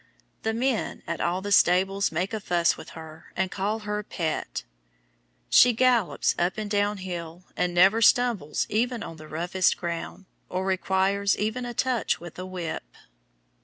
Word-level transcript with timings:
The 0.41 0.55
men 0.55 1.03
at 1.05 1.21
all 1.21 1.41
the 1.43 1.51
stables 1.51 2.11
make 2.11 2.33
a 2.33 2.39
fuss 2.39 2.75
with 2.75 2.97
her, 2.97 3.25
and 3.35 3.51
call 3.51 3.81
her 3.81 4.01
"Pet." 4.01 4.63
She 5.51 5.73
gallops 5.73 6.33
up 6.39 6.57
and 6.57 6.71
down 6.71 6.97
hill, 7.05 7.43
and 7.55 7.71
never 7.71 8.01
stumbles 8.01 8.65
even 8.67 9.03
on 9.03 9.17
the 9.17 9.27
roughest 9.27 9.77
ground, 9.77 10.25
or 10.49 10.65
requires 10.65 11.37
even 11.37 11.67
a 11.67 11.75
touch 11.75 12.19
with 12.19 12.39
a 12.39 12.47
whip. 12.47 12.95